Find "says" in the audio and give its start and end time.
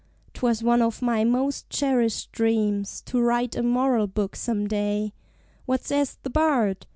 5.85-6.17